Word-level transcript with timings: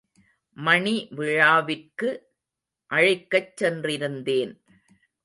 மணிவிழாவிற்கு 0.57 2.09
அழைக்கச் 2.91 3.53
சென்றிருந்தேன். 3.55 4.53